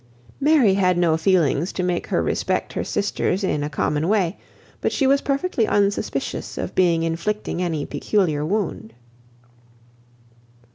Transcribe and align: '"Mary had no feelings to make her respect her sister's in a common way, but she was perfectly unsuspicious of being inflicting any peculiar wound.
'"Mary 0.49 0.73
had 0.73 0.97
no 0.97 1.15
feelings 1.15 1.71
to 1.71 1.83
make 1.83 2.07
her 2.07 2.23
respect 2.23 2.73
her 2.73 2.83
sister's 2.83 3.43
in 3.43 3.63
a 3.63 3.69
common 3.69 4.07
way, 4.07 4.35
but 4.81 4.91
she 4.91 5.05
was 5.05 5.21
perfectly 5.21 5.67
unsuspicious 5.67 6.57
of 6.57 6.73
being 6.73 7.03
inflicting 7.03 7.61
any 7.61 7.85
peculiar 7.85 8.43
wound. 8.43 8.95